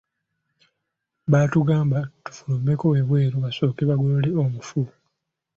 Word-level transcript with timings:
Batugamba 1.31 1.99
tufulumeko 2.23 2.85
ebweru 3.01 3.35
basooke 3.43 3.81
bagolole 3.89 4.29
omufu. 4.43 4.81